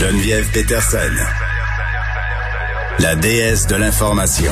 Geneviève 0.00 0.50
Peterson, 0.50 1.12
la 3.00 3.14
déesse 3.16 3.66
de 3.66 3.76
l'information. 3.76 4.50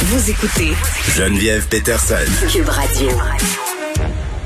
Vous 0.00 0.30
écoutez 0.30 0.74
Geneviève 1.16 1.66
Peterson. 1.68 2.16
Cube 2.52 2.68
Radio. 2.68 3.08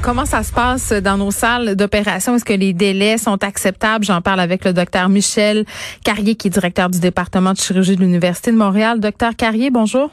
Comment 0.00 0.26
ça 0.26 0.44
se 0.44 0.52
passe 0.52 0.92
dans 0.92 1.16
nos 1.16 1.32
salles 1.32 1.74
d'opération? 1.74 2.36
Est-ce 2.36 2.44
que 2.44 2.52
les 2.52 2.72
délais 2.72 3.18
sont 3.18 3.42
acceptables? 3.42 4.04
J'en 4.04 4.20
parle 4.20 4.38
avec 4.38 4.64
le 4.64 4.72
docteur 4.72 5.08
Michel 5.08 5.64
Carrier, 6.04 6.36
qui 6.36 6.46
est 6.46 6.50
directeur 6.52 6.88
du 6.88 7.00
département 7.00 7.52
de 7.52 7.58
chirurgie 7.58 7.96
de 7.96 8.00
l'Université 8.00 8.52
de 8.52 8.56
Montréal. 8.56 9.00
Docteur 9.00 9.34
Carrier, 9.34 9.70
bonjour. 9.70 10.12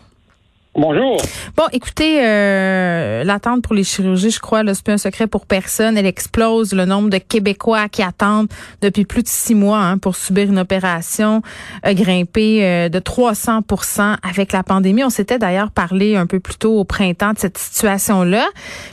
Bonjour. 0.75 1.17
Bon, 1.57 1.63
écoutez, 1.71 2.23
euh, 2.23 3.23
l'attente 3.23 3.63
pour 3.63 3.73
les 3.73 3.83
chirurgies, 3.83 4.29
je 4.29 4.39
crois, 4.39 4.61
c'est 4.67 4.83
plus 4.83 4.93
un 4.93 4.97
secret 4.99 5.25
pour 5.25 5.47
personne. 5.47 5.97
Elle 5.97 6.05
explose 6.05 6.73
le 6.73 6.85
nombre 6.85 7.09
de 7.09 7.17
Québécois 7.17 7.89
qui 7.89 8.03
attendent 8.03 8.47
depuis 8.81 9.03
plus 9.03 9.23
de 9.23 9.27
six 9.27 9.55
mois 9.55 9.79
hein, 9.79 9.97
pour 9.97 10.15
subir 10.15 10.47
une 10.47 10.59
opération 10.59 11.41
a 11.81 11.95
grimpé 11.95 12.63
euh, 12.63 12.87
de 12.87 12.99
300% 12.99 14.17
avec 14.21 14.51
la 14.51 14.61
pandémie. 14.61 15.03
On 15.03 15.09
s'était 15.09 15.39
d'ailleurs 15.39 15.71
parlé 15.71 16.15
un 16.15 16.27
peu 16.27 16.39
plus 16.39 16.55
tôt 16.55 16.79
au 16.79 16.83
printemps 16.83 17.33
de 17.33 17.39
cette 17.39 17.57
situation-là. 17.57 18.47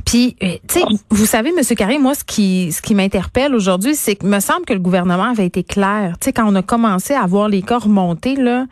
Puis, 0.07 0.35
euh, 0.43 0.57
vous 1.11 1.27
savez, 1.27 1.53
Monsieur 1.53 1.77
Carré, 1.77 1.99
moi, 1.99 2.15
ce 2.15 2.25
qui, 2.25 2.73
ce 2.73 2.81
qui 2.81 2.95
m'interpelle 2.95 3.55
aujourd'hui, 3.55 3.95
c'est 3.97 4.17
que 4.17 4.27
me 4.27 4.41
semble 4.41 4.65
que 4.65 4.73
le 4.73 4.81
gouvernement 4.81 5.31
avait 5.31 5.47
été 5.47 5.63
clair. 5.63 6.15
Tu 6.21 6.27
sais, 6.27 6.33
quand 6.33 6.51
on 6.51 6.55
a 6.55 6.63
commencé 6.63 7.13
à 7.13 7.27
voir 7.27 7.51
les 7.51 7.61
cas 7.61 7.79
remonter, 7.79 8.35
là, 8.35 8.65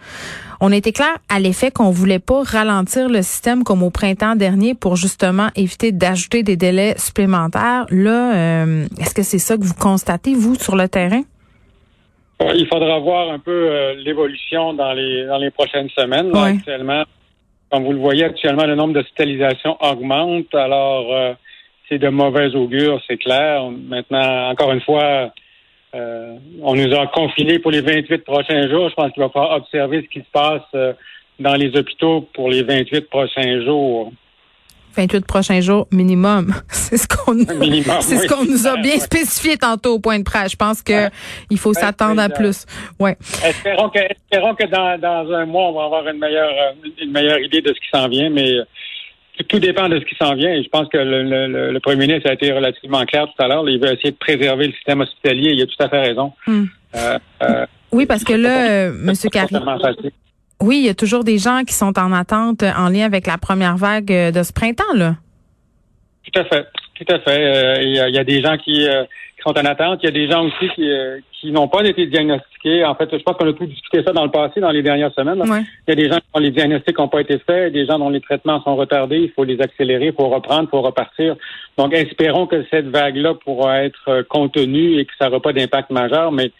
on 0.66 0.72
était 0.72 0.92
clair 0.92 1.18
à 1.28 1.40
l'effet 1.40 1.70
qu'on 1.70 1.90
voulait 1.90 2.18
pas 2.18 2.42
ralentir 2.42 3.10
le 3.10 3.20
système 3.20 3.64
comme 3.64 3.82
au 3.82 3.90
printemps 3.90 4.34
dernier 4.34 4.74
pour 4.74 4.96
justement 4.96 5.48
éviter 5.56 5.92
d'ajouter 5.92 6.42
des 6.42 6.56
délais 6.56 6.94
supplémentaires. 6.96 7.84
Là, 7.90 8.34
euh, 8.34 8.86
est-ce 8.98 9.14
que 9.14 9.22
c'est 9.22 9.38
ça 9.38 9.58
que 9.58 9.62
vous 9.62 9.74
constatez, 9.74 10.32
vous, 10.32 10.54
sur 10.54 10.74
le 10.74 10.88
terrain? 10.88 11.20
Il 12.40 12.66
faudra 12.66 12.98
voir 12.98 13.30
un 13.30 13.38
peu 13.38 13.50
euh, 13.50 13.94
l'évolution 13.96 14.72
dans 14.72 14.94
les 14.94 15.26
dans 15.26 15.36
les 15.36 15.50
prochaines 15.50 15.90
semaines. 15.90 16.34
Actuellement, 16.34 17.04
comme 17.70 17.84
vous 17.84 17.92
le 17.92 18.00
voyez, 18.00 18.24
actuellement, 18.24 18.64
le 18.64 18.74
nombre 18.74 18.94
d'hospitalisations 18.94 19.76
augmente. 19.82 20.54
Alors, 20.54 21.12
euh, 21.12 21.34
c'est 21.90 21.98
de 21.98 22.08
mauvais 22.08 22.54
augure, 22.54 23.02
c'est 23.06 23.18
clair. 23.18 23.70
Maintenant, 23.70 24.48
encore 24.48 24.72
une 24.72 24.80
fois, 24.80 25.30
euh, 25.94 26.36
on 26.62 26.74
nous 26.74 26.92
a 26.94 27.06
confinés 27.08 27.58
pour 27.58 27.70
les 27.70 27.80
28 27.80 28.18
prochains 28.24 28.68
jours. 28.68 28.88
Je 28.88 28.94
pense 28.94 29.12
qu'il 29.12 29.22
va 29.22 29.28
falloir 29.28 29.56
observer 29.56 30.02
ce 30.02 30.08
qui 30.08 30.20
se 30.20 30.30
passe 30.32 30.62
euh, 30.74 30.92
dans 31.38 31.54
les 31.54 31.76
hôpitaux 31.76 32.28
pour 32.34 32.48
les 32.50 32.62
28 32.62 33.08
prochains 33.08 33.64
jours. 33.64 34.12
28 34.96 35.26
prochains 35.26 35.60
jours 35.60 35.86
minimum. 35.90 36.54
C'est 36.68 36.96
ce 36.96 37.08
qu'on 37.08 37.34
c'est 38.00 38.16
ce 38.16 38.26
qu'on 38.28 38.44
nous 38.44 38.66
a 38.66 38.76
bien 38.76 38.98
spécifié 38.98 39.56
tantôt 39.56 39.94
au 39.94 39.98
point 39.98 40.18
de 40.18 40.24
presse. 40.24 40.52
Je 40.52 40.56
pense 40.56 40.82
que 40.82 41.08
il 41.50 41.58
faut 41.58 41.74
s'attendre 41.74 42.20
à 42.20 42.28
plus. 42.28 42.66
Ouais. 43.00 43.16
Espérons 43.44 43.88
que 43.88 43.98
espérons 43.98 44.54
que 44.54 44.66
dans, 44.66 44.98
dans 45.00 45.32
un 45.32 45.46
mois 45.46 45.70
on 45.70 45.72
va 45.72 45.84
avoir 45.84 46.08
une 46.08 46.18
meilleure 46.18 46.74
une 47.00 47.10
meilleure 47.10 47.40
idée 47.40 47.62
de 47.62 47.68
ce 47.68 47.80
qui 47.80 47.88
s'en 47.92 48.08
vient, 48.08 48.30
mais 48.30 48.52
tout 49.42 49.58
dépend 49.58 49.88
de 49.88 49.98
ce 49.98 50.04
qui 50.04 50.14
s'en 50.14 50.34
vient. 50.34 50.52
Et 50.52 50.62
je 50.62 50.68
pense 50.68 50.88
que 50.88 50.98
le, 50.98 51.78
premier 51.80 52.06
ministre 52.06 52.30
a 52.30 52.34
été 52.34 52.52
relativement 52.52 53.04
clair 53.04 53.26
tout 53.26 53.42
à 53.42 53.48
l'heure. 53.48 53.68
Il 53.68 53.80
veut 53.80 53.92
essayer 53.92 54.12
de 54.12 54.16
préserver 54.16 54.68
le 54.68 54.72
système 54.74 55.00
hospitalier. 55.00 55.52
Il 55.52 55.62
a 55.62 55.66
tout 55.66 55.82
à 55.82 55.88
fait 55.88 56.00
raison. 56.00 56.32
Hmm. 56.46 56.64
Euh, 56.94 57.18
euh, 57.42 57.66
oui, 57.92 58.06
parce 58.06 58.24
que 58.24 58.32
là, 58.32 58.70
euh, 58.70 58.92
M. 59.06 59.12
Carrier. 59.30 59.58
Oui, 60.60 60.78
il 60.78 60.86
y 60.86 60.88
a 60.88 60.94
toujours 60.94 61.24
des 61.24 61.38
gens 61.38 61.62
qui 61.66 61.74
sont 61.74 61.98
en 61.98 62.12
attente 62.12 62.62
en 62.62 62.88
lien 62.88 63.04
avec 63.04 63.26
la 63.26 63.38
première 63.38 63.76
vague 63.76 64.06
de 64.06 64.42
ce 64.42 64.52
printemps, 64.52 64.94
là. 64.94 65.16
Tout 66.32 66.40
à 66.40 66.44
fait. 66.44 66.66
Tout 66.94 67.12
à 67.12 67.18
fait. 67.18 67.84
Il 67.84 67.94
y, 67.94 68.18
a 68.18 68.24
des 68.24 68.40
gens 68.40 68.56
qui, 68.56 68.86
sont 69.44 69.58
en 69.58 69.64
attente. 69.64 70.00
Il 70.02 70.06
y 70.06 70.08
a 70.08 70.12
des 70.12 70.28
gens 70.28 70.46
aussi 70.46 70.68
qui, 70.74 70.90
qui 71.32 71.52
n'ont 71.52 71.68
pas 71.68 71.82
été 71.84 72.06
diagnostiqués. 72.06 72.84
En 72.84 72.94
fait, 72.94 73.08
je 73.12 73.22
pense 73.22 73.36
qu'on 73.36 73.48
a 73.48 73.52
tout 73.52 73.66
discuté 73.66 74.02
ça 74.02 74.12
dans 74.12 74.24
le 74.24 74.30
passé, 74.30 74.60
dans 74.60 74.70
les 74.70 74.82
dernières 74.82 75.12
semaines. 75.12 75.42
Il 75.44 75.90
y 75.90 75.92
a 75.92 75.94
des 75.94 76.08
gens 76.08 76.18
dont 76.32 76.40
les 76.40 76.50
diagnostics 76.50 76.98
n'ont 76.98 77.08
pas 77.08 77.20
été 77.20 77.38
faits, 77.38 77.72
des 77.72 77.86
gens 77.86 77.98
dont 77.98 78.08
les 78.08 78.20
traitements 78.20 78.62
sont 78.62 78.76
retardés. 78.76 79.18
Il 79.18 79.30
faut 79.30 79.44
les 79.44 79.60
accélérer, 79.60 80.06
il 80.06 80.12
faut 80.14 80.28
reprendre, 80.28 80.64
il 80.64 80.70
faut 80.70 80.80
repartir. 80.80 81.36
Donc, 81.76 81.92
espérons 81.92 82.46
que 82.46 82.64
cette 82.70 82.86
vague-là 82.86 83.34
pourra 83.34 83.84
être 83.84 84.08
euh, 84.08 84.22
contenue 84.22 84.98
et 84.98 85.04
que 85.04 85.12
ça 85.18 85.26
n'aura 85.26 85.40
pas 85.40 85.52
d'impact 85.52 85.90
majeur. 85.90 86.32
Mais 86.32 86.50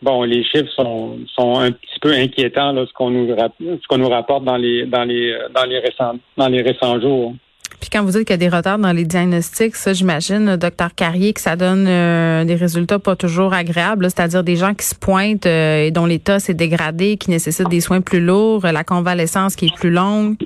bon, 0.00 0.22
les 0.22 0.44
chiffres 0.44 0.70
sont, 0.74 1.18
sont 1.34 1.58
un 1.58 1.70
petit 1.70 2.00
peu 2.00 2.12
inquiétants, 2.12 2.72
là, 2.72 2.86
ce 2.86 2.92
qu'on 2.92 3.10
nous, 3.10 3.28
ce 3.28 3.86
qu'on 3.88 3.98
nous 3.98 4.08
rapporte 4.08 4.44
dans 4.44 4.56
les, 4.56 4.86
dans 4.86 5.04
les, 5.04 5.36
dans 5.54 5.64
les 5.64 5.78
récents, 5.78 6.14
dans 6.36 6.48
les 6.48 6.62
récents 6.62 7.00
jours. 7.00 7.34
Puis 7.82 7.90
quand 7.90 8.04
vous 8.04 8.12
dites 8.12 8.28
qu'il 8.28 8.30
y 8.30 8.34
a 8.34 8.36
des 8.36 8.48
retards 8.48 8.78
dans 8.78 8.92
les 8.92 9.04
diagnostics, 9.04 9.74
ça, 9.74 9.92
j'imagine, 9.92 10.54
docteur 10.54 10.94
Carrier, 10.94 11.32
que 11.32 11.40
ça 11.40 11.56
donne 11.56 11.86
euh, 11.88 12.44
des 12.44 12.54
résultats 12.54 13.00
pas 13.00 13.16
toujours 13.16 13.54
agréables, 13.54 14.04
c'est-à-dire 14.04 14.44
des 14.44 14.54
gens 14.54 14.72
qui 14.72 14.86
se 14.86 14.94
pointent 14.94 15.46
euh, 15.46 15.86
et 15.86 15.90
dont 15.90 16.06
l'état 16.06 16.38
s'est 16.38 16.54
dégradé, 16.54 17.16
qui 17.16 17.30
nécessitent 17.30 17.68
des 17.68 17.80
soins 17.80 18.00
plus 18.00 18.20
lourds, 18.20 18.62
la 18.62 18.84
convalescence 18.84 19.56
qui 19.56 19.66
est 19.66 19.74
plus 19.74 19.90
longue. 19.90 20.36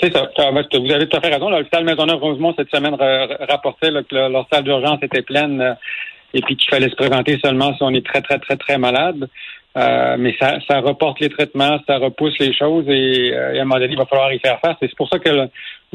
C'est 0.00 0.12
ça. 0.12 0.28
Vous 0.36 0.92
avez 0.92 1.08
tout 1.08 1.16
à 1.16 1.20
fait 1.20 1.32
raison. 1.32 1.50
L'hôpital 1.50 1.84
Maisonneuve-Rosemont, 1.84 2.52
cette 2.58 2.70
semaine, 2.74 2.96
rapportait 3.48 3.90
que 4.10 4.16
leur 4.16 4.48
salle 4.52 4.64
d'urgence 4.64 4.98
était 5.02 5.22
pleine 5.22 5.60
euh, 5.60 5.74
et 6.34 6.40
puis 6.40 6.56
qu'il 6.56 6.68
fallait 6.68 6.90
se 6.90 6.96
présenter 6.96 7.38
seulement 7.44 7.76
si 7.76 7.82
on 7.84 7.90
est 7.90 8.04
très, 8.04 8.22
très, 8.22 8.40
très, 8.40 8.56
très 8.56 8.76
malade. 8.76 9.28
mais 9.76 10.34
ça, 10.40 10.80
reporte 10.80 11.20
les 11.20 11.28
traitements, 11.28 11.78
ça 11.86 11.98
repousse 11.98 12.36
les 12.40 12.52
choses 12.52 12.86
et, 12.88 13.32
à 13.36 13.50
un 13.50 13.64
moment 13.64 13.78
donné, 13.78 13.92
il 13.92 13.98
va 13.98 14.06
falloir 14.06 14.32
y 14.32 14.40
faire 14.40 14.58
face. 14.58 14.74
C'est 14.80 14.96
pour 14.96 15.08
ça 15.08 15.20
que 15.20 15.48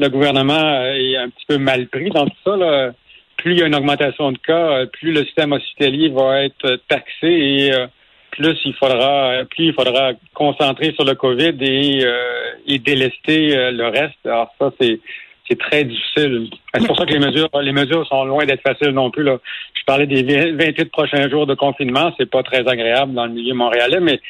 gouvernement 0.08 0.84
est 0.94 1.16
un 1.16 1.28
petit 1.28 1.46
peu 1.46 1.58
mal 1.58 1.86
pris 1.88 2.10
dans 2.10 2.26
tout 2.26 2.36
ça. 2.44 2.92
Plus 3.36 3.52
il 3.52 3.58
y 3.58 3.62
a 3.62 3.66
une 3.66 3.74
augmentation 3.74 4.32
de 4.32 4.38
cas, 4.38 4.86
plus 4.86 5.12
le 5.12 5.24
système 5.24 5.52
hospitalier 5.52 6.10
va 6.10 6.44
être 6.44 6.78
taxé 6.88 7.26
et 7.26 7.72
euh, 7.72 7.86
plus 8.30 8.58
il 8.64 8.74
faudra 8.74 9.44
plus 9.50 9.66
il 9.66 9.72
faudra 9.72 10.12
concentrer 10.34 10.92
sur 10.92 11.04
le 11.04 11.14
COVID 11.14 11.56
et, 11.60 12.04
euh, 12.04 12.52
et 12.66 12.78
délester 12.78 13.56
euh, 13.56 13.70
le 13.70 13.88
reste. 13.88 14.18
Alors 14.24 14.54
ça, 14.58 14.70
c'est 14.80 15.00
c'est 15.48 15.58
très 15.58 15.84
difficile. 15.84 16.48
C'est 16.74 16.86
pour 16.86 16.96
ça 16.96 17.06
que 17.06 17.12
les 17.12 17.18
mesures 17.18 17.48
les 17.60 17.72
mesures 17.72 18.06
sont 18.06 18.24
loin 18.24 18.44
d'être 18.44 18.62
faciles 18.62 18.90
non 18.90 19.10
plus. 19.10 19.24
Là. 19.24 19.38
Je 19.74 19.84
parlais 19.84 20.06
des 20.06 20.22
28 20.52 20.84
prochains 20.90 21.28
jours 21.28 21.46
de 21.46 21.54
confinement, 21.54 22.14
c'est 22.18 22.30
pas 22.30 22.42
très 22.42 22.68
agréable 22.68 23.14
dans 23.14 23.26
le 23.26 23.32
milieu 23.32 23.54
montréalais, 23.54 24.00
mais 24.00 24.20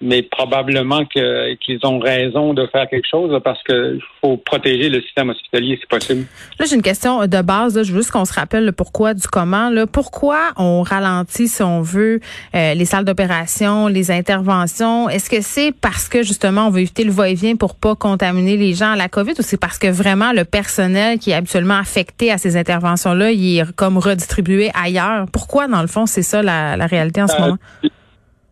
mais 0.00 0.22
probablement 0.22 1.04
qu'ils 1.04 1.78
ont 1.84 1.98
raison 1.98 2.54
de 2.54 2.66
faire 2.68 2.88
quelque 2.88 3.06
chose 3.08 3.38
parce 3.44 3.62
qu'il 3.64 4.00
faut 4.20 4.38
protéger 4.38 4.88
le 4.88 5.02
système 5.02 5.30
hospitalier 5.30 5.78
si 5.80 5.86
possible. 5.86 6.24
Là, 6.58 6.66
j'ai 6.66 6.76
une 6.76 6.82
question 6.82 7.26
de 7.26 7.42
base. 7.42 7.82
Je 7.82 7.92
veux 7.92 7.98
juste 7.98 8.10
qu'on 8.10 8.24
se 8.24 8.32
rappelle 8.32 8.64
le 8.64 8.72
pourquoi 8.72 9.12
du 9.12 9.26
comment. 9.28 9.68
Là. 9.68 9.86
Pourquoi 9.86 10.52
on 10.56 10.82
ralentit, 10.82 11.48
si 11.48 11.62
on 11.62 11.82
veut, 11.82 12.20
euh, 12.54 12.74
les 12.74 12.84
salles 12.86 13.04
d'opération, 13.04 13.88
les 13.88 14.10
interventions? 14.10 15.08
Est-ce 15.08 15.28
que 15.28 15.42
c'est 15.42 15.72
parce 15.72 16.08
que 16.08 16.22
justement 16.22 16.68
on 16.68 16.70
veut 16.70 16.80
éviter 16.80 17.04
le 17.04 17.12
va-et-vient 17.12 17.56
pour 17.56 17.74
pas 17.74 17.94
contaminer 17.94 18.56
les 18.56 18.74
gens 18.74 18.92
à 18.92 18.96
la 18.96 19.08
COVID 19.08 19.32
ou 19.38 19.42
c'est 19.42 19.60
parce 19.60 19.78
que 19.78 19.88
vraiment 19.88 20.32
le 20.32 20.44
personnel 20.44 21.18
qui 21.18 21.30
est 21.30 21.34
habituellement 21.34 21.78
affecté 21.78 22.32
à 22.32 22.38
ces 22.38 22.56
interventions-là, 22.56 23.32
il 23.32 23.58
est 23.58 23.72
comme 23.76 23.98
redistribué 23.98 24.70
ailleurs? 24.74 25.26
Pourquoi, 25.30 25.68
dans 25.68 25.82
le 25.82 25.88
fond, 25.88 26.06
c'est 26.06 26.22
ça 26.22 26.42
la, 26.42 26.86
réalité 26.86 27.22
en 27.22 27.28
ce 27.28 27.36
euh, 27.36 27.40
moment? 27.40 27.58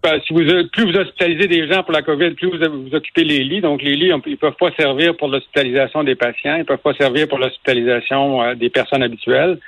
Ben, 0.03 0.21
si 0.25 0.33
vous, 0.33 0.43
plus 0.73 0.85
vous 0.85 0.97
hospitalisez 0.97 1.49
des 1.49 1.67
gens 1.67 1.83
pour 1.83 1.93
la 1.93 2.03
COVID, 2.03 2.31
plus 2.31 2.49
vous, 2.49 2.85
vous 2.85 2.95
occupez 2.95 3.25
les 3.25 3.43
lits. 3.43 3.61
Donc, 3.61 3.83
les 3.83 3.97
lits, 3.97 4.13
ils 4.27 4.37
peuvent 4.37 4.55
pas 4.59 4.71
servir 4.79 5.17
pour 5.17 5.29
l'hospitalisation 5.29 6.05
des 6.05 6.15
patients, 6.15 6.57
ils 6.57 6.65
peuvent 6.65 6.79
pas 6.79 6.95
servir 6.95 7.27
pour 7.27 7.39
l'hospitalisation 7.39 8.43
euh, 8.43 8.55
des 8.55 8.71
personnes 8.71 9.03
habituelles. 9.03 9.59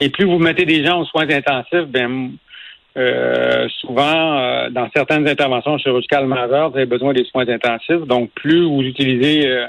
Et 0.00 0.08
plus 0.08 0.24
vous 0.24 0.38
mettez 0.38 0.64
des 0.64 0.84
gens 0.84 1.00
aux 1.00 1.04
soins 1.04 1.28
intensifs, 1.28 1.86
ben 1.88 2.30
euh, 2.96 3.68
souvent, 3.80 4.38
euh, 4.38 4.70
dans 4.70 4.88
certaines 4.96 5.28
interventions 5.28 5.76
chirurgicales 5.76 6.26
majeures, 6.26 6.70
vous 6.70 6.78
avez 6.78 6.86
besoin 6.86 7.12
des 7.12 7.24
soins 7.24 7.46
intensifs. 7.46 8.06
Donc, 8.06 8.30
plus 8.34 8.64
vous 8.64 8.80
utilisez 8.80 9.66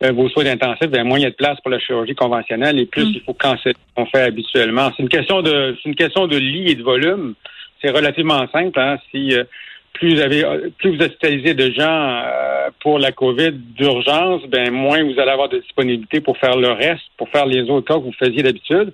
vos 0.00 0.28
soins 0.30 0.46
intensifs, 0.46 0.88
ben 0.88 1.04
moins 1.04 1.18
il 1.18 1.22
y 1.22 1.26
a 1.26 1.30
de 1.30 1.36
place 1.36 1.60
pour 1.60 1.70
la 1.70 1.78
chirurgie 1.78 2.14
conventionnelle 2.14 2.78
et 2.80 2.86
plus 2.86 3.04
mm. 3.04 3.12
il 3.14 3.20
faut 3.20 3.34
canceller 3.34 3.74
ce 3.74 3.94
qu'on 3.94 4.06
fait 4.06 4.22
habituellement. 4.22 4.90
C'est 4.96 5.02
une 5.02 5.08
question 5.08 5.42
de 5.42 5.76
c'est 5.80 5.88
une 5.88 5.94
question 5.94 6.26
de 6.26 6.36
lit 6.36 6.70
et 6.70 6.74
de 6.74 6.82
volume 6.82 7.34
c'est 7.82 7.90
relativement 7.90 8.46
simple. 8.52 8.78
Hein. 8.78 8.96
Si 9.10 9.34
euh, 9.34 9.44
plus 9.92 10.14
vous 10.14 10.20
avez 10.20 10.44
plus 10.78 10.96
vous 10.96 11.02
hospitalisez 11.02 11.54
de 11.54 11.70
gens 11.70 12.22
euh, 12.24 12.70
pour 12.80 12.98
la 12.98 13.12
COVID 13.12 13.52
d'urgence, 13.52 14.42
ben 14.48 14.70
moins 14.70 15.02
vous 15.02 15.18
allez 15.18 15.30
avoir 15.30 15.48
de 15.48 15.58
disponibilité 15.58 16.20
pour 16.20 16.38
faire 16.38 16.56
le 16.56 16.70
reste, 16.70 17.04
pour 17.16 17.28
faire 17.28 17.46
les 17.46 17.62
autres 17.70 17.86
cas 17.86 17.94
que 17.94 18.04
vous 18.04 18.12
faisiez 18.12 18.42
d'habitude. 18.42 18.92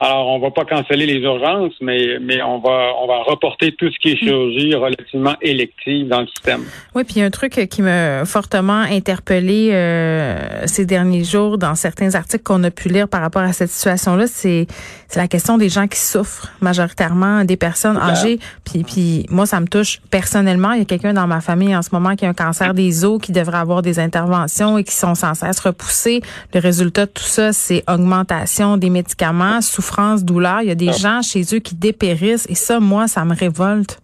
Alors, 0.00 0.28
on 0.28 0.38
va 0.38 0.52
pas 0.52 0.64
canceller 0.64 1.06
les 1.06 1.18
urgences, 1.20 1.72
mais, 1.80 2.18
mais 2.20 2.40
on 2.40 2.60
va 2.60 2.92
on 3.02 3.08
va 3.08 3.22
reporter 3.24 3.72
tout 3.72 3.90
ce 3.90 3.98
qui 3.98 4.12
est 4.12 4.16
chirurgie 4.16 4.72
relativement 4.76 5.34
élective 5.42 6.06
dans 6.06 6.20
le 6.20 6.28
système. 6.28 6.62
Oui, 6.94 7.02
puis 7.02 7.20
un 7.20 7.30
truc 7.30 7.66
qui 7.68 7.82
m'a 7.82 8.24
fortement 8.24 8.82
interpellé 8.82 9.70
euh, 9.72 10.66
ces 10.66 10.86
derniers 10.86 11.24
jours 11.24 11.58
dans 11.58 11.74
certains 11.74 12.14
articles 12.14 12.44
qu'on 12.44 12.62
a 12.62 12.70
pu 12.70 12.88
lire 12.88 13.08
par 13.08 13.22
rapport 13.22 13.42
à 13.42 13.52
cette 13.52 13.70
situation-là, 13.70 14.28
c'est 14.28 14.68
c'est 15.08 15.18
la 15.18 15.26
question 15.26 15.58
des 15.58 15.68
gens 15.68 15.88
qui 15.88 15.98
souffrent 15.98 16.52
majoritairement, 16.60 17.44
des 17.44 17.56
personnes 17.56 17.96
âgées. 17.96 18.38
Puis 18.64 18.84
puis 18.84 19.26
moi, 19.30 19.46
ça 19.46 19.58
me 19.58 19.66
touche 19.66 20.00
personnellement. 20.10 20.72
Il 20.72 20.78
y 20.78 20.82
a 20.82 20.84
quelqu'un 20.84 21.12
dans 21.12 21.26
ma 21.26 21.40
famille 21.40 21.74
en 21.74 21.82
ce 21.82 21.88
moment 21.92 22.14
qui 22.14 22.24
a 22.24 22.28
un 22.28 22.34
cancer 22.34 22.72
des 22.72 23.04
os, 23.04 23.20
qui 23.20 23.32
devrait 23.32 23.58
avoir 23.58 23.82
des 23.82 23.98
interventions 23.98 24.78
et 24.78 24.84
qui 24.84 24.94
sont 24.94 25.16
sans 25.16 25.34
cesse 25.34 25.58
repoussées. 25.58 26.20
Le 26.54 26.60
résultat 26.60 27.06
de 27.06 27.10
tout 27.10 27.24
ça, 27.24 27.52
c'est 27.52 27.82
augmentation 27.90 28.76
des 28.76 28.90
médicaments, 28.90 29.60
souffrance 29.60 29.87
souffrance, 29.88 30.24
douleur. 30.24 30.62
Il 30.62 30.68
y 30.68 30.70
a 30.70 30.74
des 30.74 30.92
gens 30.92 31.22
chez 31.22 31.42
eux 31.54 31.58
qui 31.58 31.74
dépérissent 31.74 32.48
et 32.48 32.54
ça, 32.54 32.80
moi, 32.80 33.08
ça 33.08 33.24
me 33.24 33.34
révolte. 33.34 34.00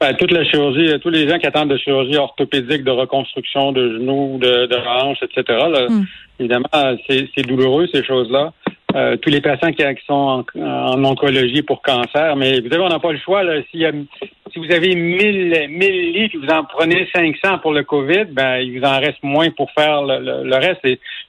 Ben, 0.00 0.14
toute 0.14 0.30
la 0.30 0.44
chirurgie, 0.44 0.92
tous 1.00 1.10
les 1.10 1.28
gens 1.28 1.38
qui 1.38 1.46
attendent 1.46 1.70
de 1.70 1.76
chirurgie 1.76 2.16
orthopédique, 2.16 2.84
de 2.84 2.90
reconstruction 2.90 3.72
de 3.72 3.94
genoux, 3.94 4.38
de, 4.40 4.66
de 4.66 4.76
hanches, 4.76 5.22
etc. 5.22 5.58
Hmm. 5.88 6.02
Évidemment, 6.38 6.68
c'est 7.08 7.42
douloureux 7.42 7.88
ces 7.92 8.04
choses-là. 8.04 8.52
Euh, 8.94 9.16
tous 9.16 9.28
les 9.28 9.40
patients 9.40 9.72
qui, 9.72 9.82
sont 10.06 10.44
en, 10.56 11.04
oncologie 11.04 11.62
pour 11.62 11.82
cancer, 11.82 12.36
mais 12.36 12.60
vous 12.60 12.70
savez, 12.70 12.82
on 12.82 12.88
n'a 12.88 13.00
pas 13.00 13.12
le 13.12 13.18
choix. 13.18 13.42
Là. 13.42 13.60
Si, 13.70 13.84
si 14.52 14.58
vous 14.58 14.72
avez 14.72 14.94
1000, 14.94 15.68
1000 15.68 16.12
lits 16.12 16.30
et 16.32 16.36
vous 16.36 16.48
en 16.48 16.64
prenez 16.64 17.08
500 17.14 17.58
pour 17.58 17.72
le 17.72 17.82
COVID, 17.84 18.26
ben 18.30 18.58
il 18.58 18.78
vous 18.78 18.84
en 18.84 18.98
reste 18.98 19.22
moins 19.22 19.50
pour 19.50 19.70
faire 19.72 20.02
le, 20.02 20.44
le 20.44 20.56
reste. 20.56 20.80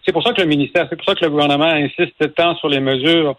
C'est 0.05 0.11
pour 0.11 0.23
ça 0.23 0.33
que 0.33 0.41
le 0.41 0.47
ministère, 0.47 0.87
c'est 0.89 0.95
pour 0.95 1.05
ça 1.05 1.15
que 1.15 1.25
le 1.25 1.31
gouvernement 1.31 1.65
insiste 1.65 2.35
tant 2.35 2.55
sur 2.55 2.69
les 2.69 2.79
mesures 2.79 3.35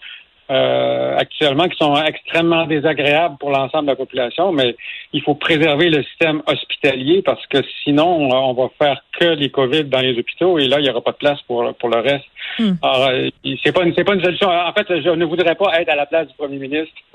euh, 0.51 1.17
actuellement 1.17 1.69
qui 1.69 1.77
sont 1.77 1.95
extrêmement 1.95 2.67
désagréables 2.67 3.37
pour 3.39 3.51
l'ensemble 3.51 3.85
de 3.85 3.91
la 3.91 3.97
population, 3.97 4.51
mais 4.51 4.75
il 5.13 5.23
faut 5.23 5.37
préserver 5.37 5.91
le 5.91 6.03
système 6.03 6.43
hospitalier 6.45 7.23
parce 7.23 7.47
que 7.47 7.59
sinon, 7.85 8.29
on 8.33 8.53
va 8.55 8.69
faire 8.77 9.01
que 9.17 9.27
les 9.27 9.51
COVID 9.51 9.85
dans 9.85 10.01
les 10.01 10.19
hôpitaux 10.19 10.59
et 10.59 10.67
là, 10.67 10.81
il 10.81 10.83
n'y 10.83 10.91
aura 10.91 11.03
pas 11.03 11.13
de 11.13 11.19
place 11.19 11.41
pour, 11.43 11.73
pour 11.75 11.89
le 11.89 12.01
reste. 12.01 12.25
Hmm. 12.59 12.73
Alors, 12.83 13.09
euh, 13.11 13.31
c'est 13.63 13.71
pas, 13.71 13.85
une, 13.85 13.95
pas 13.95 14.15
une 14.15 14.25
solution. 14.25 14.49
En 14.49 14.73
fait, 14.73 14.87
je 14.89 15.11
ne 15.11 15.25
voudrais 15.25 15.55
pas 15.55 15.81
être 15.81 15.89
à 15.89 15.95
la 15.95 16.07
place 16.07 16.27
du 16.27 16.35
premier 16.35 16.59
ministre. 16.59 16.95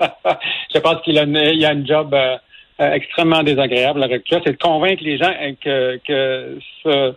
je 0.74 0.78
pense 0.78 1.02
qu'il 1.02 1.18
a, 1.18 1.24
il 1.24 1.66
a 1.66 1.72
une 1.74 1.86
job 1.86 2.14
euh, 2.14 2.36
extrêmement 2.78 3.42
désagréable 3.42 4.02
avec 4.02 4.22
ça. 4.28 4.40
C'est 4.44 4.52
de 4.52 4.58
convaincre 4.58 5.02
les 5.02 5.18
gens 5.18 5.32
que, 5.62 5.98
que 6.06 6.58
ce 6.82 7.14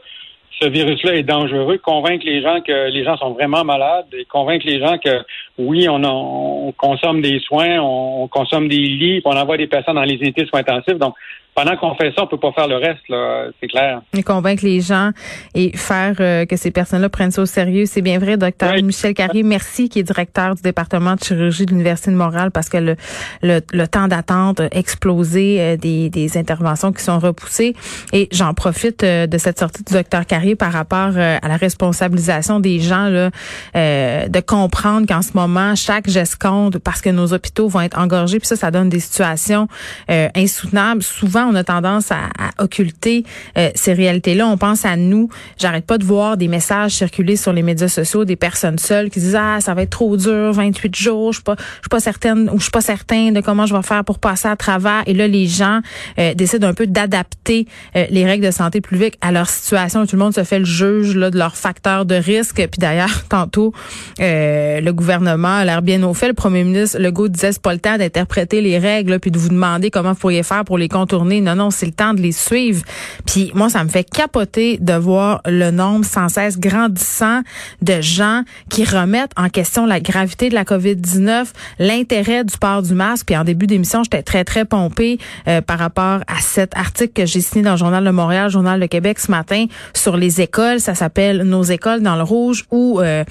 ce 0.61 0.67
virus-là 0.67 1.15
est 1.15 1.23
dangereux, 1.23 1.77
convaincre 1.77 2.25
les 2.25 2.41
gens 2.41 2.59
que 2.61 2.89
les 2.89 3.03
gens 3.03 3.17
sont 3.17 3.31
vraiment 3.31 3.63
malades 3.63 4.07
et 4.13 4.25
convaincre 4.25 4.65
les 4.65 4.79
gens 4.79 4.97
que 4.97 5.23
oui, 5.57 5.87
on, 5.87 6.03
on 6.03 6.71
consomme 6.73 7.21
des 7.21 7.39
soins, 7.39 7.79
on, 7.79 8.27
consomme 8.27 8.67
des 8.67 8.77
lits, 8.77 9.21
on 9.23 9.37
envoie 9.37 9.57
des 9.57 9.67
personnes 9.67 9.95
dans 9.95 10.03
les 10.03 10.15
unités 10.15 10.45
soins 10.45 10.59
intensifs. 10.59 10.97
Donc, 10.97 11.15
pendant 11.59 11.75
qu'on 11.75 11.93
fait 11.95 12.13
ça, 12.15 12.23
on 12.23 12.27
peut 12.27 12.37
pas 12.37 12.53
faire 12.53 12.69
le 12.69 12.77
reste, 12.77 13.01
là, 13.09 13.47
c'est 13.59 13.67
clair. 13.67 14.01
Et 14.13 14.23
convaincre 14.23 14.63
les 14.63 14.79
gens 14.79 15.11
et 15.53 15.75
faire 15.75 16.15
euh, 16.21 16.45
que 16.45 16.55
ces 16.55 16.71
personnes-là 16.71 17.09
prennent 17.09 17.31
ça 17.31 17.41
au 17.41 17.45
sérieux, 17.45 17.85
c'est 17.85 18.01
bien 18.01 18.17
vrai, 18.17 18.37
docteur 18.37 18.75
Michel 18.81 19.13
Carrier. 19.13 19.43
Merci, 19.43 19.89
qui 19.89 19.99
est 19.99 20.03
directeur 20.03 20.55
du 20.55 20.61
département 20.61 21.15
de 21.15 21.19
chirurgie 21.21 21.65
de 21.65 21.71
l'Université 21.71 22.11
de 22.11 22.15
Montréal, 22.15 22.51
parce 22.51 22.69
que 22.69 22.77
le, 22.77 22.95
le, 23.41 23.87
temps 23.87 24.07
d'attente 24.07 24.61
a 24.61 24.67
explosé, 24.71 25.57
euh, 25.59 25.75
des, 25.75 26.09
des 26.09 26.37
interventions 26.37 26.93
qui 26.93 27.03
sont 27.03 27.19
repoussées. 27.19 27.75
Et 28.13 28.29
j'en 28.31 28.53
profite 28.53 29.03
euh, 29.03 29.27
de 29.27 29.37
cette 29.37 29.59
sortie 29.59 29.83
du 29.83 29.91
docteur 29.91 30.25
Carrier 30.25 30.55
par 30.55 30.71
rapport 30.71 31.17
à 31.17 31.45
la 31.45 31.57
responsabilisation 31.57 32.61
des 32.61 32.79
gens, 32.79 33.09
là, 33.09 33.31
de 33.73 34.39
comprendre 34.39 35.07
qu'en 35.07 35.21
ce 35.21 35.31
moment, 35.33 35.75
chaque 35.75 36.09
geste 36.09 36.41
compte 36.41 36.77
parce 36.77 37.01
que 37.01 37.09
nos 37.09 37.33
hôpitaux 37.33 37.67
vont 37.67 37.81
être 37.81 37.99
engorgés, 37.99 38.39
puis 38.39 38.47
ça, 38.47 38.55
ça 38.55 38.71
donne 38.71 38.87
des 38.87 39.01
situations 39.01 39.67
insoutenables. 40.07 41.03
Souvent, 41.03 41.48
on 41.49 41.55
a 41.55 41.63
tendance 41.63 42.11
à, 42.11 42.29
occulter 42.57 43.23
euh, 43.57 43.69
ces 43.75 43.93
réalités-là. 43.93 44.47
On 44.47 44.57
pense 44.57 44.85
à 44.85 44.95
nous. 44.95 45.29
J'arrête 45.57 45.85
pas 45.85 45.97
de 45.97 46.03
voir 46.03 46.37
des 46.37 46.47
messages 46.47 46.91
circuler 46.91 47.35
sur 47.35 47.53
les 47.53 47.61
médias 47.61 47.87
sociaux 47.87 48.25
des 48.25 48.35
personnes 48.35 48.77
seules 48.77 49.09
qui 49.09 49.19
disent 49.19 49.37
ah 49.39 49.59
ça 49.61 49.73
va 49.73 49.83
être 49.83 49.89
trop 49.89 50.17
dur, 50.17 50.53
28 50.53 50.95
jours, 50.95 51.31
je 51.31 51.37
suis 51.37 51.43
pas, 51.43 51.55
je 51.57 51.63
suis 51.81 51.89
pas 51.89 51.99
certaine 51.99 52.49
ou 52.49 52.57
je 52.57 52.63
suis 52.63 52.71
pas 52.71 52.81
certain 52.81 53.31
de 53.31 53.41
comment 53.41 53.65
je 53.65 53.75
vais 53.75 53.81
faire 53.81 54.03
pour 54.03 54.19
passer 54.19 54.47
à 54.47 54.55
travers. 54.55 55.03
Et 55.05 55.13
là, 55.13 55.27
les 55.27 55.47
gens 55.47 55.79
euh, 56.17 56.33
décident 56.33 56.67
un 56.67 56.73
peu 56.73 56.87
d'adapter 56.87 57.67
euh, 57.95 58.05
les 58.09 58.25
règles 58.25 58.45
de 58.45 58.51
santé 58.51 58.81
publique 58.81 59.17
à 59.21 59.31
leur 59.31 59.49
situation. 59.49 60.05
Tout 60.05 60.15
le 60.15 60.23
monde 60.23 60.35
se 60.35 60.43
fait 60.43 60.59
le 60.59 60.65
juge 60.65 61.15
là, 61.15 61.31
de 61.31 61.37
leur 61.37 61.55
facteur 61.55 62.05
de 62.05 62.15
risque. 62.15 62.55
Puis 62.55 62.79
d'ailleurs, 62.79 63.23
tantôt, 63.29 63.73
le 64.19 64.91
gouvernement 64.91 65.55
a 65.55 65.65
l'air 65.65 65.81
bien 65.81 66.03
au 66.03 66.13
fait. 66.13 66.27
Le 66.27 66.33
premier 66.33 66.63
ministre 66.63 66.99
Legault 66.99 67.27
disait 67.27 67.51
c'est 67.51 67.61
pas 67.61 67.73
le 67.73 67.79
temps 67.79 67.97
d'interpréter 67.97 68.61
les 68.61 68.77
règles 68.77 69.19
puis 69.19 69.31
de 69.31 69.37
vous 69.37 69.49
demander 69.49 69.89
comment 69.91 70.13
vous 70.13 70.19
pourriez 70.19 70.43
faire 70.43 70.65
pour 70.65 70.77
les 70.77 70.89
contourner 70.89 71.28
non, 71.41 71.55
non, 71.55 71.71
c'est 71.71 71.85
le 71.85 71.91
temps 71.91 72.13
de 72.13 72.21
les 72.21 72.31
suivre. 72.31 72.83
Puis 73.25 73.51
moi, 73.53 73.69
ça 73.69 73.83
me 73.83 73.89
fait 73.89 74.03
capoter 74.03 74.77
de 74.79 74.93
voir 74.93 75.41
le 75.45 75.71
nombre 75.71 76.05
sans 76.05 76.29
cesse 76.29 76.59
grandissant 76.59 77.41
de 77.81 78.01
gens 78.01 78.43
qui 78.69 78.83
remettent 78.83 79.31
en 79.37 79.49
question 79.49 79.85
la 79.85 79.99
gravité 79.99 80.49
de 80.49 80.55
la 80.55 80.63
COVID-19, 80.63 81.47
l'intérêt 81.79 82.43
du 82.43 82.57
port 82.57 82.81
du 82.81 82.93
masque. 82.93 83.27
Puis 83.27 83.37
en 83.37 83.43
début 83.43 83.67
d'émission, 83.67 84.03
j'étais 84.03 84.23
très, 84.23 84.43
très 84.43 84.65
pompée 84.65 85.17
euh, 85.47 85.61
par 85.61 85.79
rapport 85.79 86.19
à 86.27 86.41
cet 86.41 86.75
article 86.75 87.13
que 87.13 87.25
j'ai 87.25 87.41
signé 87.41 87.63
dans 87.63 87.71
le 87.71 87.77
Journal 87.77 88.03
de 88.03 88.09
Montréal, 88.09 88.45
le 88.45 88.51
Journal 88.51 88.79
de 88.79 88.85
Québec 88.85 89.19
ce 89.19 89.31
matin 89.31 89.65
sur 89.93 90.17
les 90.17 90.41
écoles. 90.41 90.79
Ça 90.79 90.95
s'appelle 90.95 91.43
Nos 91.43 91.63
écoles 91.63 92.01
dans 92.01 92.15
le 92.15 92.23
rouge 92.23 92.65
où 92.71 92.99
euh, 92.99 93.23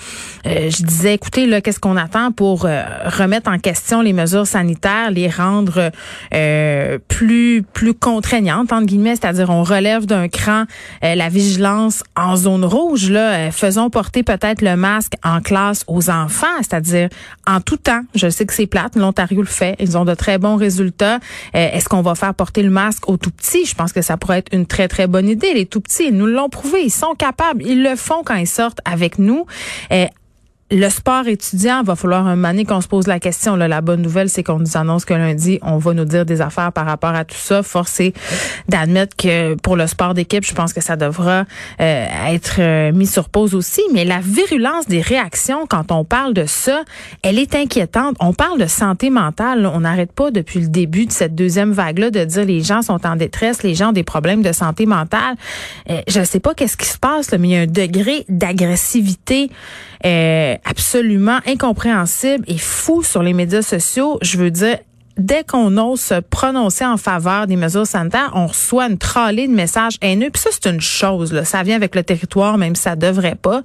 euh, 0.47 0.71
je 0.71 0.83
disais, 0.83 1.15
écoutez, 1.15 1.47
là, 1.47 1.61
qu'est-ce 1.61 1.81
qu'on 1.81 1.97
attend 1.97 2.33
pour 2.33 2.63
remettre 2.63 3.51
en 3.51 3.59
question 3.59 4.01
les 4.03 4.13
mesures 4.13 4.47
sanitaires, 4.47 5.11
les 5.11 5.29
rendre 5.29 5.91
plus, 7.09 7.63
plus 7.63 7.88
entre 7.91 8.85
guillemets, 8.85 9.17
c'est-à-dire 9.17 9.51
on 9.51 9.63
relève 9.63 10.07
d'un 10.07 10.29
cran 10.29 10.65
euh, 11.05 11.15
la 11.15 11.29
vigilance 11.29 12.03
en 12.17 12.37
zone 12.37 12.65
rouge. 12.65 13.11
Là, 13.11 13.33
euh, 13.33 13.51
faisons 13.51 13.91
porter 13.91 14.23
peut-être 14.23 14.63
le 14.63 14.77
masque 14.77 15.15
en 15.25 15.41
classe 15.41 15.85
aux 15.87 16.11
enfants, 16.11 16.47
c'est-à-dire 16.59 17.09
en 17.47 17.61
tout 17.61 17.77
temps. 17.77 18.03
Je 18.15 18.29
sais 18.29 18.47
que 18.47 18.53
c'est 18.53 18.67
plate, 18.67 18.97
l'Ontario 18.97 19.41
le 19.41 19.47
fait, 19.47 19.77
ils 19.79 19.97
ont 19.97 20.05
de 20.05 20.15
très 20.15 20.39
bons 20.39 20.57
résultats. 20.57 21.19
Euh, 21.55 21.69
est-ce 21.73 21.89
qu'on 21.89 22.03
va 22.03 22.15
faire 22.15 22.35
porter 22.35 22.63
le 22.63 22.71
masque 22.71 23.09
aux 23.09 23.17
tout 23.17 23.31
petits? 23.31 23.65
Je 23.65 23.75
pense 23.75 23.93
que 23.93 24.03
ça 24.03 24.17
pourrait 24.17 24.39
être 24.39 24.53
une 24.53 24.67
très 24.67 24.89
très 24.89 25.07
bonne 25.07 25.29
idée. 25.29 25.55
Les 25.55 25.67
tout 25.67 25.81
petits, 25.81 26.09
ils 26.09 26.17
nous 26.17 26.27
l'ont 26.27 26.49
prouvé, 26.49 26.83
ils 26.85 26.91
sont 26.91 27.15
capables, 27.15 27.63
ils 27.65 27.83
le 27.83 27.97
font 27.97 28.23
quand 28.25 28.37
ils 28.37 28.47
sortent 28.47 28.81
avec 28.85 29.19
nous 29.19 29.47
le 30.71 30.89
sport 30.91 31.27
étudiant, 31.27 31.83
va 31.83 31.97
falloir 31.97 32.27
un 32.27 32.37
moment 32.37 32.65
qu'on 32.65 32.81
se 32.81 32.89
pose 32.89 33.07
la 33.07 33.19
question. 33.19 33.57
Là, 33.57 33.69
la 33.69 33.81
bonne 33.81 34.03
nouvelle, 34.03 34.29
c'est 34.29 34.43
qu'on 34.43 34.59
nous 34.59 34.77
annonce 34.77 35.05
que 35.05 35.15
lundi, 35.15 35.59
on 35.63 35.79
va 35.79 35.95
nous 35.95 36.05
dire 36.05 36.27
des 36.27 36.41
affaires 36.41 36.73
par 36.73 36.85
rapport 36.85 37.15
à 37.15 37.25
tout 37.25 37.37
ça. 37.37 37.63
Force 37.63 38.01
est 38.01 38.15
d'admettre 38.69 39.17
que 39.17 39.55
pour 39.55 39.77
le 39.77 39.87
sport 39.87 40.13
d'équipe, 40.13 40.45
je 40.45 40.55
pense 40.55 40.75
que 40.75 40.83
ça 40.83 40.97
devra 40.97 41.45
euh, 41.81 42.07
être 42.29 42.57
euh, 42.59 42.93
mis 42.93 43.07
sur 43.07 43.31
pause 43.31 43.55
aussi. 43.55 43.81
Mais 43.95 44.05
la 44.05 44.21
virulence 44.21 44.87
des 44.87 45.01
réactions 45.01 45.67
quand 45.67 45.91
on 45.91 46.05
parle 46.05 46.35
de 46.35 46.45
ça, 46.45 46.83
elle 47.23 47.39
est 47.39 47.55
inquiétante. 47.55 48.17
On 48.21 48.35
parle 48.35 48.59
de 48.59 48.67
santé 48.67 49.09
mentale. 49.09 49.65
On 49.73 49.81
n'arrête 49.81 50.13
pas 50.13 50.31
depuis 50.31 50.61
le 50.61 50.69
début 50.69 51.07
de 51.07 51.13
cette 51.13 51.35
deuxième 51.35 51.73
vague-là 51.73 52.11
de 52.11 52.25
dire 52.25 52.45
les 52.45 52.61
gens 52.61 52.83
sont 52.83 53.07
en 53.07 53.17
détresse, 53.17 53.63
les 53.63 53.75
gens 53.75 53.91
ont 53.91 53.93
des 53.93 54.03
problèmes 54.03 54.43
de 54.43 54.53
santé 54.53 54.85
mentale. 54.85 55.37
Euh, 55.89 56.03
je 56.09 56.21
ne 56.21 56.25
sais 56.25 56.41
pas 56.41 56.53
qu'est-ce 56.53 56.77
qui 56.77 56.89
se 56.89 56.99
passe, 56.99 57.33
mais 57.33 57.49
il 57.49 57.53
y 57.53 57.57
a 57.57 57.61
un 57.61 57.67
degré 57.67 58.27
d'agressivité 58.29 59.51
euh, 60.05 60.57
absolument 60.65 61.39
incompréhensible 61.47 62.45
et 62.47 62.59
fou 62.59 63.03
sur 63.03 63.23
les 63.23 63.33
médias 63.33 63.63
sociaux. 63.63 64.19
Je 64.23 64.39
veux 64.39 64.51
dire, 64.51 64.79
dès 65.19 65.45
qu'on 65.45 65.77
ose 65.77 66.01
se 66.01 66.21
prononcer 66.21 66.87
en 66.87 66.97
faveur 66.97 67.47
des 67.47 67.57
mesures 67.57 67.87
sanitaires, 67.87 68.31
on 68.35 68.47
reçoit 68.47 68.87
une 68.87 68.99
tralée 68.99 69.49
de 69.49 69.53
messages 69.53 69.97
haineux. 70.01 70.31
Ça, 70.35 70.51
c'est 70.53 70.71
une 70.71 70.81
chose. 70.81 71.33
Là. 71.33 71.45
Ça 71.45 71.63
vient 71.63 71.77
avec 71.77 71.95
le 71.95 72.03
territoire, 72.03 72.57
même 72.57 72.75
si 72.75 72.83
ça 72.83 72.97
devrait 72.97 73.35
pas. 73.35 73.63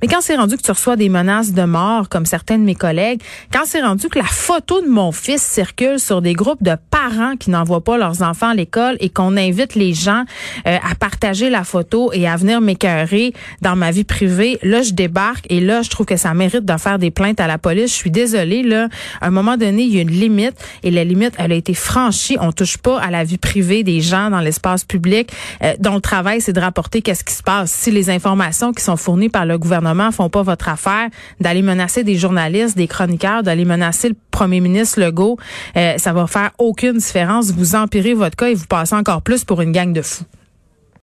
Mais 0.00 0.08
quand 0.08 0.20
c'est 0.20 0.36
rendu 0.36 0.56
que 0.56 0.62
tu 0.62 0.70
reçois 0.70 0.96
des 0.96 1.08
menaces 1.08 1.52
de 1.52 1.62
mort, 1.62 2.08
comme 2.08 2.24
certains 2.24 2.58
de 2.58 2.62
mes 2.62 2.74
collègues, 2.76 3.20
quand 3.52 3.62
c'est 3.64 3.82
rendu 3.82 4.08
que 4.08 4.18
la 4.18 4.24
photo 4.24 4.80
de 4.80 4.88
mon 4.88 5.10
fils 5.10 5.42
circule 5.42 5.98
sur 5.98 6.22
des 6.22 6.34
groupes 6.34 6.62
de 6.62 6.76
parents 6.90 7.36
qui 7.36 7.50
n'envoient 7.50 7.82
pas 7.82 7.98
leurs 7.98 8.22
enfants 8.22 8.50
à 8.50 8.54
l'école 8.54 8.96
et 9.00 9.08
qu'on 9.08 9.36
invite 9.36 9.74
les 9.74 9.94
gens 9.94 10.24
euh, 10.66 10.76
à 10.88 10.94
partager 10.94 11.50
la 11.50 11.64
photo 11.64 12.12
et 12.12 12.28
à 12.28 12.36
venir 12.36 12.60
m'écœurer 12.60 13.32
dans 13.60 13.74
ma 13.74 13.90
vie 13.90 14.04
privée, 14.04 14.58
là, 14.62 14.82
je 14.82 14.92
débarque 14.92 15.46
et 15.50 15.60
là, 15.60 15.82
je 15.82 15.90
trouve 15.90 16.06
que 16.06 16.16
ça 16.16 16.32
mérite 16.32 16.64
de 16.64 16.76
faire 16.76 16.98
des 16.98 17.10
plaintes 17.10 17.40
à 17.40 17.46
la 17.46 17.58
police. 17.58 17.90
Je 17.90 17.96
suis 17.96 18.10
désolée, 18.10 18.62
là. 18.62 18.88
À 19.20 19.26
un 19.26 19.30
moment 19.30 19.56
donné, 19.56 19.82
il 19.82 19.94
y 19.94 19.98
a 19.98 20.02
une 20.02 20.10
limite 20.10 20.54
et 20.84 20.90
la 20.90 21.04
limite, 21.04 21.34
elle 21.38 21.52
a 21.52 21.56
été 21.56 21.74
franchie. 21.74 22.36
On 22.40 22.52
touche 22.52 22.78
pas 22.78 23.00
à 23.00 23.10
la 23.10 23.24
vie 23.24 23.38
privée 23.38 23.82
des 23.82 24.00
gens 24.00 24.30
dans 24.30 24.40
l'espace 24.40 24.84
public 24.84 25.32
euh, 25.62 25.74
dont 25.80 25.94
le 25.94 26.00
travail, 26.00 26.40
c'est 26.40 26.52
de 26.52 26.60
rapporter 26.60 27.02
qu'est-ce 27.02 27.24
qui 27.24 27.34
se 27.34 27.42
passe. 27.42 27.72
Si 27.72 27.90
les 27.90 28.10
informations 28.10 28.72
qui 28.72 28.82
sont 28.82 28.96
fournies 28.96 29.28
par 29.28 29.44
le 29.44 29.58
gouvernement 29.88 30.12
font 30.12 30.28
pas 30.28 30.42
votre 30.42 30.68
affaire, 30.68 31.08
d'aller 31.40 31.62
menacer 31.62 32.04
des 32.04 32.16
journalistes, 32.16 32.76
des 32.76 32.86
chroniqueurs, 32.86 33.42
d'aller 33.42 33.64
menacer 33.64 34.08
le 34.08 34.16
premier 34.30 34.60
ministre 34.60 35.00
Legault, 35.00 35.38
euh, 35.76 35.94
ça 35.98 36.12
va 36.12 36.26
faire 36.26 36.50
aucune 36.58 36.98
différence. 36.98 37.50
Vous 37.52 37.74
empirez 37.74 38.14
votre 38.14 38.36
cas 38.36 38.48
et 38.48 38.54
vous 38.54 38.66
passez 38.66 38.94
encore 38.94 39.22
plus 39.22 39.44
pour 39.44 39.60
une 39.60 39.72
gang 39.72 39.92
de 39.92 40.02
fous. 40.02 40.24